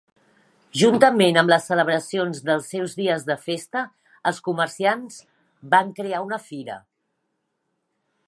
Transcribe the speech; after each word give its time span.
Juntament 0.83 1.35
amb 1.41 1.51
les 1.53 1.67
celebracions 1.71 2.39
dels 2.47 2.69
seus 2.75 2.95
dies 3.01 3.27
de 3.27 3.35
festa, 3.43 3.83
els 4.31 4.41
comerciants 4.49 5.19
van 5.75 5.95
crear 6.01 6.23
una 6.31 6.43
fira. 6.47 6.79